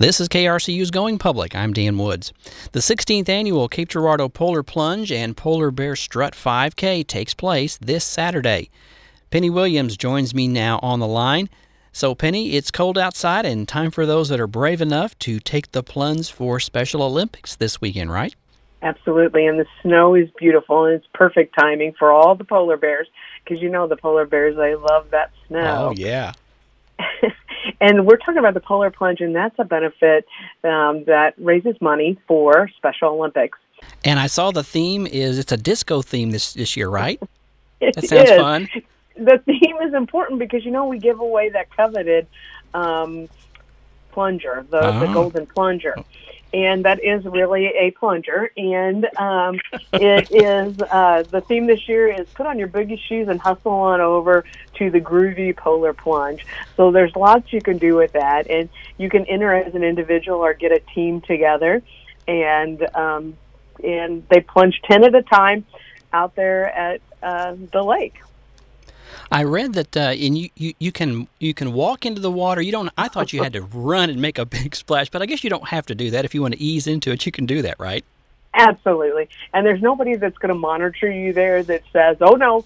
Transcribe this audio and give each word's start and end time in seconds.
This 0.00 0.18
is 0.18 0.30
KRCU's 0.30 0.90
Going 0.90 1.18
Public. 1.18 1.54
I'm 1.54 1.74
Dan 1.74 1.98
Woods. 1.98 2.32
The 2.72 2.80
16th 2.80 3.28
annual 3.28 3.68
Cape 3.68 3.90
Girardeau 3.90 4.30
Polar 4.30 4.62
Plunge 4.62 5.12
and 5.12 5.36
Polar 5.36 5.70
Bear 5.70 5.94
Strut 5.94 6.32
5K 6.32 7.06
takes 7.06 7.34
place 7.34 7.76
this 7.76 8.02
Saturday. 8.02 8.70
Penny 9.30 9.50
Williams 9.50 9.98
joins 9.98 10.34
me 10.34 10.48
now 10.48 10.78
on 10.82 11.00
the 11.00 11.06
line. 11.06 11.50
So, 11.92 12.14
Penny, 12.14 12.54
it's 12.54 12.70
cold 12.70 12.96
outside 12.96 13.44
and 13.44 13.68
time 13.68 13.90
for 13.90 14.06
those 14.06 14.30
that 14.30 14.40
are 14.40 14.46
brave 14.46 14.80
enough 14.80 15.18
to 15.18 15.38
take 15.38 15.72
the 15.72 15.82
plunge 15.82 16.32
for 16.32 16.58
Special 16.60 17.02
Olympics 17.02 17.54
this 17.54 17.82
weekend, 17.82 18.10
right? 18.10 18.34
Absolutely, 18.80 19.44
and 19.44 19.58
the 19.60 19.66
snow 19.82 20.14
is 20.14 20.30
beautiful, 20.38 20.86
and 20.86 20.94
it's 20.94 21.06
perfect 21.12 21.54
timing 21.60 21.92
for 21.98 22.10
all 22.10 22.34
the 22.34 22.44
polar 22.44 22.78
bears 22.78 23.06
because 23.44 23.60
you 23.60 23.68
know 23.68 23.86
the 23.86 23.98
polar 23.98 24.24
bears 24.24 24.56
they 24.56 24.74
love 24.76 25.10
that 25.10 25.30
snow. 25.46 25.90
Oh 25.90 25.92
yeah. 25.94 26.32
and 27.80 28.06
we're 28.06 28.16
talking 28.16 28.38
about 28.38 28.54
the 28.54 28.60
polar 28.60 28.90
plunge, 28.90 29.20
and 29.20 29.34
that's 29.34 29.54
a 29.58 29.64
benefit 29.64 30.26
um, 30.64 31.04
that 31.04 31.34
raises 31.38 31.80
money 31.80 32.18
for 32.26 32.68
Special 32.76 33.10
Olympics. 33.10 33.58
And 34.04 34.18
I 34.20 34.26
saw 34.26 34.50
the 34.50 34.62
theme 34.64 35.06
is 35.06 35.38
it's 35.38 35.52
a 35.52 35.56
disco 35.56 36.02
theme 36.02 36.30
this 36.30 36.52
this 36.54 36.76
year, 36.76 36.88
right? 36.88 37.20
It 37.82 37.94
that 37.94 38.04
sounds 38.08 38.30
is. 38.30 38.36
fun. 38.36 38.68
The 39.16 39.38
theme 39.46 39.76
is 39.82 39.94
important 39.94 40.38
because 40.38 40.66
you 40.66 40.70
know 40.70 40.84
we 40.86 40.98
give 40.98 41.18
away 41.18 41.48
that 41.48 41.74
coveted 41.74 42.26
um, 42.74 43.26
plunger, 44.12 44.66
the, 44.70 44.80
the 44.80 45.06
Oh. 45.08 45.14
golden 45.14 45.46
plunger. 45.46 45.94
And 46.52 46.84
that 46.84 47.02
is 47.02 47.24
really 47.24 47.66
a 47.66 47.92
plunger, 47.92 48.50
and 48.56 49.06
um, 49.16 49.60
it 49.92 50.30
is 50.32 50.80
uh, 50.82 51.22
the 51.30 51.40
theme 51.42 51.66
this 51.66 51.88
year 51.88 52.08
is 52.08 52.28
put 52.30 52.46
on 52.46 52.58
your 52.58 52.66
boogie 52.66 52.98
shoes 52.98 53.28
and 53.28 53.40
hustle 53.40 53.70
on 53.72 54.00
over 54.00 54.44
to 54.74 54.90
the 54.90 55.00
groovy 55.00 55.56
polar 55.56 55.92
plunge. 55.92 56.44
So 56.76 56.90
there's 56.90 57.14
lots 57.14 57.52
you 57.52 57.60
can 57.60 57.78
do 57.78 57.94
with 57.94 58.12
that, 58.12 58.50
and 58.50 58.68
you 58.98 59.08
can 59.08 59.26
enter 59.26 59.54
as 59.54 59.74
an 59.76 59.84
individual 59.84 60.40
or 60.40 60.54
get 60.54 60.72
a 60.72 60.80
team 60.92 61.20
together, 61.20 61.82
and 62.26 62.82
um, 62.96 63.36
and 63.84 64.26
they 64.28 64.40
plunge 64.40 64.80
ten 64.82 65.04
at 65.04 65.14
a 65.14 65.22
time 65.22 65.64
out 66.12 66.34
there 66.34 66.66
at 66.66 67.00
uh, 67.22 67.54
the 67.72 67.82
lake. 67.82 68.20
I 69.30 69.44
read 69.44 69.74
that 69.74 69.96
uh, 69.96 70.00
and 70.00 70.36
you, 70.36 70.50
you, 70.56 70.74
you 70.78 70.92
can 70.92 71.28
you 71.38 71.54
can 71.54 71.72
walk 71.72 72.04
into 72.04 72.20
the 72.20 72.30
water. 72.30 72.60
You 72.60 72.72
don't. 72.72 72.90
I 72.96 73.08
thought 73.08 73.32
you 73.32 73.42
had 73.42 73.52
to 73.54 73.62
run 73.72 74.10
and 74.10 74.20
make 74.20 74.38
a 74.38 74.44
big 74.44 74.74
splash, 74.74 75.10
but 75.10 75.22
I 75.22 75.26
guess 75.26 75.44
you 75.44 75.50
don't 75.50 75.68
have 75.68 75.86
to 75.86 75.94
do 75.94 76.10
that. 76.10 76.24
If 76.24 76.34
you 76.34 76.42
want 76.42 76.54
to 76.54 76.60
ease 76.60 76.86
into 76.86 77.10
it, 77.10 77.24
you 77.26 77.32
can 77.32 77.46
do 77.46 77.62
that, 77.62 77.78
right? 77.78 78.04
Absolutely. 78.52 79.28
And 79.54 79.64
there's 79.64 79.80
nobody 79.80 80.16
that's 80.16 80.36
going 80.38 80.48
to 80.48 80.58
monitor 80.58 81.08
you 81.08 81.32
there 81.32 81.62
that 81.62 81.82
says, 81.92 82.16
"Oh 82.20 82.34
no, 82.34 82.64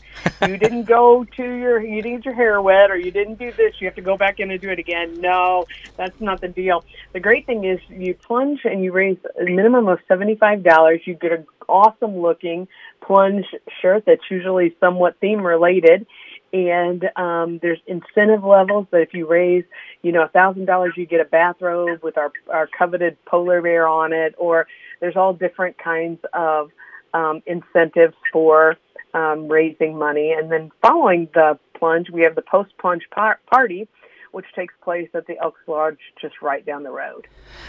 you 0.48 0.56
didn't 0.64 0.84
go 0.84 1.24
to 1.24 1.42
your 1.42 1.84
you 1.84 2.00
didn't 2.00 2.18
get 2.18 2.24
your 2.24 2.34
hair 2.34 2.60
wet 2.62 2.90
or 2.90 2.96
you 2.96 3.10
didn't 3.10 3.38
do 3.38 3.52
this. 3.52 3.74
You 3.80 3.86
have 3.86 3.94
to 3.96 4.02
go 4.02 4.16
back 4.16 4.40
in 4.40 4.50
and 4.50 4.60
do 4.60 4.70
it 4.70 4.78
again." 4.78 5.20
No, 5.20 5.66
that's 5.96 6.18
not 6.22 6.40
the 6.40 6.48
deal. 6.48 6.84
The 7.12 7.20
great 7.20 7.44
thing 7.44 7.64
is 7.64 7.80
you 7.90 8.14
plunge 8.14 8.60
and 8.64 8.82
you 8.82 8.92
raise 8.92 9.18
a 9.38 9.44
minimum 9.44 9.88
of 9.88 9.98
$75. 10.08 11.06
You 11.06 11.14
get 11.14 11.32
an 11.32 11.46
awesome 11.68 12.18
looking 12.18 12.66
plunge 13.02 13.44
shirt 13.82 14.04
that's 14.06 14.22
usually 14.30 14.74
somewhat 14.80 15.18
theme 15.20 15.42
related. 15.42 16.06
And 16.54 17.10
um, 17.16 17.58
there's 17.62 17.80
incentive 17.88 18.44
levels 18.44 18.86
that 18.92 19.00
if 19.00 19.12
you 19.12 19.26
raise, 19.26 19.64
you 20.02 20.12
know, 20.12 20.22
a 20.22 20.28
thousand 20.28 20.66
dollars, 20.66 20.94
you 20.96 21.04
get 21.04 21.20
a 21.20 21.24
bathrobe 21.24 22.00
with 22.00 22.16
our 22.16 22.30
our 22.48 22.68
coveted 22.68 23.16
polar 23.24 23.60
bear 23.60 23.88
on 23.88 24.12
it, 24.12 24.36
or 24.38 24.68
there's 25.00 25.16
all 25.16 25.32
different 25.34 25.76
kinds 25.78 26.20
of 26.32 26.70
um, 27.12 27.42
incentives 27.46 28.14
for 28.32 28.76
um, 29.14 29.48
raising 29.48 29.98
money. 29.98 30.32
And 30.32 30.50
then 30.52 30.70
following 30.80 31.28
the 31.34 31.58
plunge, 31.76 32.08
we 32.10 32.22
have 32.22 32.36
the 32.36 32.42
post 32.42 32.70
plunge 32.78 33.02
par- 33.10 33.40
party, 33.50 33.88
which 34.34 34.46
takes 34.54 34.74
place 34.82 35.08
at 35.14 35.26
the 35.26 35.38
Elks 35.40 35.60
Lodge 35.66 35.98
just 36.20 36.42
right 36.42 36.64
down 36.66 36.82
the 36.82 36.90
road. 36.90 37.26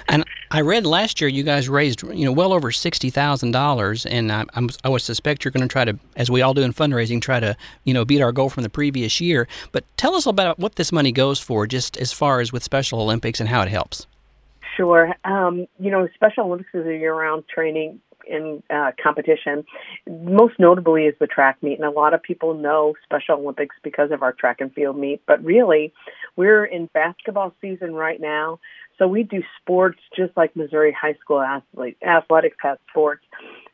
And 0.09 0.23
I 0.51 0.61
read 0.61 0.85
last 0.85 1.21
year 1.21 1.29
you 1.29 1.43
guys 1.43 1.69
raised 1.69 2.03
you 2.03 2.25
know 2.25 2.31
well 2.31 2.51
over 2.51 2.71
sixty 2.71 3.09
thousand 3.09 3.51
dollars, 3.51 4.05
and 4.05 4.31
I, 4.31 4.45
I'm, 4.53 4.69
I 4.83 4.89
would 4.89 5.01
suspect 5.01 5.45
you're 5.45 5.51
going 5.51 5.67
to 5.67 5.71
try 5.71 5.85
to, 5.85 5.97
as 6.15 6.29
we 6.29 6.41
all 6.41 6.53
do 6.53 6.61
in 6.61 6.73
fundraising, 6.73 7.21
try 7.21 7.39
to 7.39 7.55
you 7.83 7.93
know 7.93 8.03
beat 8.03 8.21
our 8.21 8.31
goal 8.31 8.49
from 8.49 8.63
the 8.63 8.69
previous 8.69 9.21
year. 9.21 9.47
But 9.71 9.85
tell 9.97 10.15
us 10.15 10.25
about 10.25 10.59
what 10.59 10.75
this 10.75 10.91
money 10.91 11.11
goes 11.11 11.39
for, 11.39 11.67
just 11.67 11.97
as 11.97 12.11
far 12.11 12.41
as 12.41 12.51
with 12.51 12.63
Special 12.63 12.99
Olympics 12.99 13.39
and 13.39 13.49
how 13.49 13.61
it 13.61 13.69
helps. 13.69 14.07
Sure. 14.75 15.13
Um, 15.23 15.67
you 15.79 15.89
know, 15.89 16.07
Special 16.15 16.45
Olympics 16.45 16.71
is 16.73 16.85
a 16.85 16.97
year-round 16.97 17.45
training 17.47 18.01
in 18.27 18.63
uh, 18.69 18.91
competition. 19.01 19.65
Most 20.07 20.59
notably 20.59 21.05
is 21.05 21.15
the 21.19 21.27
track 21.27 21.57
meet, 21.61 21.79
and 21.79 21.85
a 21.85 21.91
lot 21.91 22.13
of 22.13 22.21
people 22.21 22.53
know 22.53 22.95
Special 23.03 23.37
Olympics 23.37 23.75
because 23.83 24.11
of 24.11 24.23
our 24.23 24.33
track 24.33 24.61
and 24.61 24.73
field 24.73 24.97
meet. 24.97 25.21
But 25.25 25.43
really, 25.43 25.93
we're 26.35 26.65
in 26.65 26.87
basketball 26.87 27.53
season 27.61 27.93
right 27.93 28.19
now, 28.19 28.59
so 28.97 29.07
we 29.07 29.23
do 29.23 29.43
sports 29.61 29.99
just 30.15 30.35
like 30.37 30.55
Missouri 30.55 30.91
high 30.91 31.15
school 31.21 31.41
athlete, 31.41 31.97
athletics 32.05 32.57
has 32.61 32.77
sports. 32.89 33.23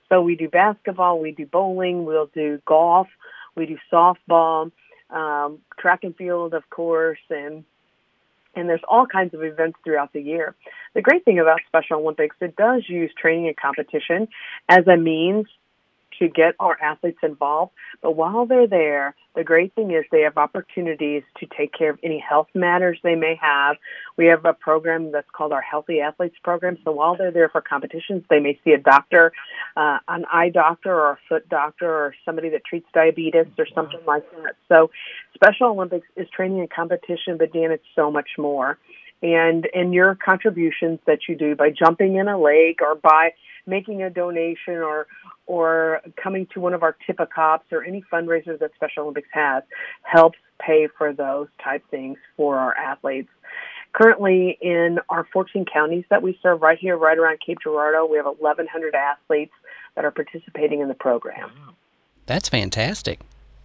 So 0.10 0.22
we 0.22 0.36
do 0.36 0.50
basketball, 0.50 1.20
we 1.20 1.32
do 1.32 1.46
bowling, 1.46 2.06
we'll 2.06 2.30
do 2.34 2.60
golf, 2.66 3.08
we 3.56 3.66
do 3.66 3.78
softball, 3.92 4.72
um, 5.10 5.60
track 5.80 6.04
and 6.04 6.16
field, 6.16 6.54
of 6.54 6.70
course, 6.70 7.20
and 7.30 7.64
and 8.56 8.70
there's 8.70 8.82
all 8.88 9.06
kinds 9.06 9.34
of 9.34 9.44
events 9.44 9.78
throughout 9.84 10.14
the 10.14 10.22
year. 10.22 10.56
The 10.94 11.02
great 11.02 11.26
thing 11.26 11.40
about 11.40 11.60
Special 11.68 12.00
Olympics, 12.00 12.36
it 12.42 12.56
does 12.56 12.84
use 12.88 13.12
training 13.20 13.48
and 13.48 13.58
competition 13.58 14.28
as 14.70 14.88
a 14.88 14.98
means 14.98 15.48
to 16.20 16.28
get 16.28 16.56
our 16.60 16.78
athletes 16.82 17.20
involved. 17.24 17.72
But 18.02 18.16
while 18.16 18.46
they're 18.46 18.68
there, 18.68 19.16
the 19.36 19.44
great 19.44 19.74
thing 19.76 19.92
is 19.92 20.04
they 20.12 20.22
have 20.22 20.38
opportunities 20.38 21.24
to 21.40 21.48
take 21.58 21.72
care 21.74 21.92
of 21.92 22.00
any 22.04 22.20
health 22.20 22.48
matters 22.54 23.00
they 23.02 23.16
may 23.16 23.36
have. 23.42 23.78
We 24.18 24.26
have 24.26 24.44
a 24.46 24.54
program 24.54 25.12
that's 25.12 25.30
called 25.32 25.54
our 25.54 25.62
Healthy 25.62 26.02
Athletes 26.02 26.36
Program. 26.44 26.78
So 26.84 26.92
while 26.92 27.16
they're 27.16 27.32
there 27.32 27.50
for 27.50 27.62
competitions, 27.62 28.24
they 28.30 28.40
may 28.40 28.60
see 28.64 28.72
a 28.72 28.78
doctor, 28.78 29.32
uh, 29.78 30.00
an 30.08 30.26
eye 30.32 30.50
doctor 30.50 30.94
or 30.94 31.12
a 31.12 31.18
foot 31.30 31.48
doctor 31.48 31.90
or 31.90 32.16
somebody 32.26 32.50
that 32.50 32.66
treats 32.66 32.88
diabetes 32.94 33.48
or 33.58 33.68
something 33.74 34.02
like 34.06 34.30
that. 34.32 34.56
So 34.68 34.92
Special 35.34 35.68
Olympics 35.70 36.08
is 36.16 36.28
training 36.30 36.60
and 36.60 36.70
competition, 36.70 37.38
but 37.38 37.54
Dan, 37.54 37.72
it's 37.72 37.84
so 37.96 38.12
much 38.12 38.32
more. 38.38 38.78
And 39.24 39.68
and 39.74 39.94
your 39.94 40.16
contributions 40.16 41.00
that 41.06 41.20
you 41.30 41.36
do 41.36 41.56
by 41.56 41.70
jumping 41.70 42.16
in 42.16 42.28
a 42.28 42.42
lake 42.42 42.80
or 42.82 42.96
by 42.96 43.34
making 43.68 44.02
a 44.02 44.10
donation 44.10 44.78
or 44.78 45.08
or 45.48 46.02
coming 46.22 46.48
to 46.54 46.60
one 46.60 46.74
of 46.74 46.84
our 46.84 46.96
tip 47.06 47.18
cops 47.34 47.66
or 47.72 47.84
any 47.84 48.04
fundraisers 48.12 48.60
that 48.60 48.72
Special 48.76 49.04
Olympics 49.04 49.30
has 49.34 49.64
helps 50.04 50.38
pay 50.60 50.88
for 50.98 51.14
those 51.14 51.48
type 51.64 51.84
things 51.90 52.18
for 52.38 52.58
our 52.58 52.76
athletes. 52.76 53.30
Currently, 53.94 54.58
in 54.62 55.00
our 55.10 55.28
14 55.34 55.66
counties 55.66 56.06
that 56.10 56.22
we 56.22 56.40
serve 56.42 56.62
right 56.62 56.78
here, 56.80 56.96
right 56.96 57.18
around 57.18 57.40
Cape 57.46 57.58
Girardeau, 57.62 58.06
we 58.06 58.18
have 58.18 58.26
1,100 58.26 58.96
athletes 58.96 59.52
that 59.96 60.06
are 60.06 60.12
participating 60.12 60.80
in 60.80 60.88
the 60.88 60.94
program. 60.94 61.52
That's 62.26 62.48
fantastic. 62.48 63.20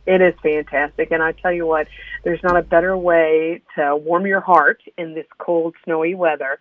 It 0.06 0.20
is 0.20 0.34
fantastic. 0.42 1.10
And 1.10 1.22
I 1.22 1.32
tell 1.32 1.53
you 1.53 1.66
what, 1.66 1.86
there's 2.25 2.42
not 2.42 2.56
a 2.56 2.62
better 2.62 2.97
way 2.97 3.60
to 3.76 3.97
warm 3.97 4.26
your 4.26 4.41
heart 4.41 4.81
in 4.97 5.15
this 5.15 5.26
cold, 5.38 5.75
snowy 5.84 6.15
weather 6.15 6.59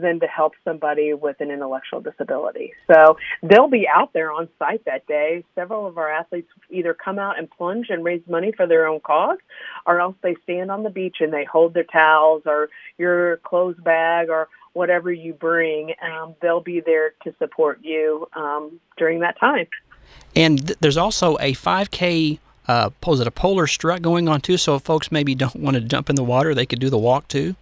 than 0.00 0.20
to 0.20 0.26
help 0.26 0.52
somebody 0.64 1.12
with 1.14 1.40
an 1.40 1.50
intellectual 1.50 2.00
disability. 2.00 2.72
So 2.92 3.16
they'll 3.42 3.68
be 3.68 3.86
out 3.92 4.12
there 4.12 4.32
on 4.32 4.48
site 4.58 4.84
that 4.84 5.06
day. 5.06 5.44
Several 5.54 5.86
of 5.86 5.98
our 5.98 6.10
athletes 6.10 6.48
either 6.70 6.94
come 6.94 7.18
out 7.18 7.38
and 7.38 7.50
plunge 7.50 7.86
and 7.90 8.04
raise 8.04 8.22
money 8.28 8.52
for 8.56 8.66
their 8.66 8.86
own 8.86 9.00
cause, 9.00 9.38
or 9.86 10.00
else 10.00 10.16
they 10.22 10.36
stand 10.42 10.70
on 10.70 10.82
the 10.82 10.90
beach 10.90 11.16
and 11.20 11.32
they 11.32 11.44
hold 11.44 11.74
their 11.74 11.84
towels 11.84 12.42
or 12.46 12.68
your 12.98 13.38
clothes 13.38 13.76
bag 13.82 14.28
or 14.28 14.48
whatever 14.72 15.10
you 15.10 15.32
bring. 15.32 15.94
Um, 16.02 16.34
they'll 16.42 16.60
be 16.60 16.80
there 16.80 17.14
to 17.24 17.34
support 17.38 17.80
you 17.82 18.28
um, 18.34 18.78
during 18.98 19.20
that 19.20 19.38
time. 19.40 19.66
And 20.34 20.66
th- 20.66 20.78
there's 20.80 20.96
also 20.96 21.36
a 21.38 21.54
5K. 21.54 22.38
Uh, 22.68 22.90
was 23.06 23.20
it 23.20 23.26
a 23.26 23.30
polar 23.30 23.66
strut 23.66 24.02
going 24.02 24.28
on 24.28 24.40
too? 24.40 24.58
So 24.58 24.74
if 24.74 24.82
folks 24.82 25.10
maybe 25.10 25.34
don't 25.34 25.56
want 25.56 25.76
to 25.76 25.80
jump 25.80 26.10
in 26.10 26.16
the 26.16 26.24
water, 26.24 26.54
they 26.54 26.66
could 26.66 26.80
do 26.80 26.90
the 26.90 26.98
walk 26.98 27.28
too. 27.28 27.56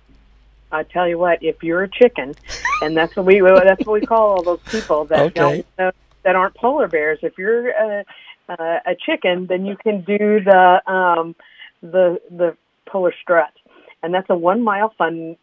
I 0.74 0.82
tell 0.82 1.08
you 1.08 1.18
what, 1.18 1.38
if 1.42 1.62
you're 1.62 1.84
a 1.84 1.88
chicken, 1.88 2.34
and 2.82 2.96
that's 2.96 3.14
what 3.16 3.26
we 3.26 3.40
that's 3.40 3.84
what 3.86 3.94
we 3.94 4.02
call 4.02 4.32
all 4.32 4.42
those 4.42 4.60
people 4.70 5.04
that 5.06 5.20
Okay. 5.20 5.34
don't 5.34 5.66
know, 5.78 5.90
that 6.24 6.36
aren't 6.36 6.56
polar 6.56 6.88
bears. 6.88 7.18
If 7.22 7.38
you're 7.38 7.68
a, 7.68 8.04
a, 8.48 8.54
a 8.86 8.96
chicken, 9.06 9.46
then 9.48 9.64
you 9.66 9.76
can 9.76 10.02
do 10.02 10.40
the 10.42 10.80
um, 10.90 11.36
the 11.80 12.18
the 12.30 12.56
polar 12.86 13.14
strut, 13.22 13.52
and 14.02 14.12
that's 14.12 14.28
a 14.30 14.36
one 14.36 14.62
mile 14.62 14.92
fun 14.98 15.36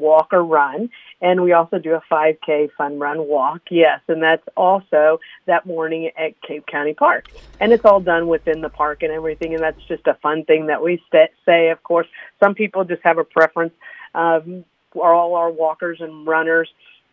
walk 0.00 0.28
or 0.32 0.44
run. 0.44 0.90
And 1.20 1.42
we 1.42 1.52
also 1.52 1.78
do 1.78 1.94
a 1.94 2.02
5K 2.10 2.70
fun 2.76 2.98
run 2.98 3.26
walk. 3.26 3.62
Yes, 3.70 4.00
and 4.08 4.22
that's 4.22 4.46
also 4.56 5.20
that 5.46 5.66
morning 5.66 6.10
at 6.16 6.40
Cape 6.42 6.66
County 6.66 6.94
Park. 6.94 7.28
And 7.60 7.72
it's 7.72 7.84
all 7.84 8.00
done 8.00 8.28
within 8.28 8.60
the 8.60 8.68
park 8.68 9.02
and 9.02 9.12
everything. 9.12 9.54
And 9.54 9.62
that's 9.62 9.82
just 9.88 10.06
a 10.06 10.14
fun 10.22 10.44
thing 10.44 10.66
that 10.66 10.82
we 10.82 11.02
say. 11.46 11.70
Of 11.70 11.82
course, 11.82 12.06
some 12.42 12.54
people 12.54 12.84
just 12.84 13.02
have 13.02 13.18
a 13.18 13.24
preference. 13.24 13.72
Um, 14.14 14.64
all 14.94 15.34
our 15.34 15.50
walkers 15.50 15.98
and 16.00 16.26
runners. 16.26 16.68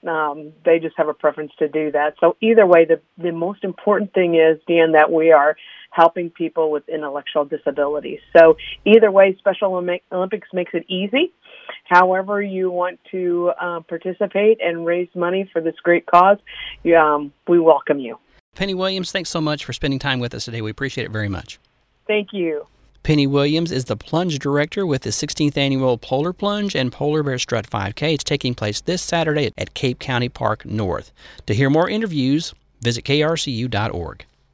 Um, 0.08 0.52
they 0.66 0.80
just 0.80 0.96
have 0.98 1.08
a 1.08 1.14
preference 1.14 1.54
to 1.60 1.68
do 1.68 1.92
that. 1.92 2.16
So 2.20 2.36
either 2.42 2.68
way, 2.68 2.86
the 2.86 3.00
the 3.18 3.32
most 3.32 3.64
important 3.64 4.14
thing 4.14 4.36
is 4.36 4.60
Dan 4.68 4.94
that 4.94 5.12
we 5.12 5.32
are 5.32 5.56
helping 5.92 6.30
people 6.30 6.72
with 6.72 6.90
intellectual 6.90 7.46
disabilities. 7.46 8.20
So 8.36 8.58
either 8.84 9.12
way, 9.12 9.36
Special 9.38 9.76
Olympics 10.12 10.48
makes 10.52 10.74
it 10.74 10.86
easy 10.90 11.32
however 11.86 12.42
you 12.42 12.72
want 12.72 13.00
to 13.12 13.52
uh, 13.60 13.80
participate 13.82 14.60
and 14.62 14.86
raise 14.86 15.10
money 15.16 15.50
for 15.52 15.62
this 15.62 15.76
great 15.84 16.06
cause, 16.06 16.38
um, 16.98 17.32
we 17.48 17.60
welcome 17.60 18.00
you. 18.00 18.18
Penny 18.56 18.74
Williams, 18.74 19.12
thanks 19.12 19.30
so 19.30 19.42
much 19.42 19.66
for 19.66 19.74
spending 19.74 20.00
time 20.00 20.20
with 20.20 20.34
us 20.34 20.46
today. 20.46 20.62
We 20.62 20.72
appreciate 20.72 21.06
it 21.06 21.12
very 21.12 21.30
much. 21.30 21.60
Thank 22.08 22.30
you. 22.34 22.68
Penny 23.04 23.28
Williams 23.28 23.72
is 23.72 23.86
the 23.86 23.98
plunge 23.98 24.40
director 24.40 24.86
with 24.86 25.02
the 25.02 25.10
16th 25.10 25.58
annual 25.58 25.98
Polar 25.98 26.32
Plunge 26.32 26.74
and 26.74 26.90
Polar 26.90 27.22
Bear 27.22 27.38
Strut 27.38 27.70
5K. 27.70 28.14
It's 28.14 28.24
taking 28.24 28.56
place 28.56 28.80
this 28.80 29.02
Saturday 29.02 29.52
at 29.58 29.74
Cape 29.74 30.00
County 30.00 30.30
Park 30.30 30.66
North. 30.66 31.12
To 31.48 31.54
hear 31.54 31.70
more 31.70 31.90
interviews, 31.90 32.54
visit 32.82 33.04
krcu.org. 33.04 34.26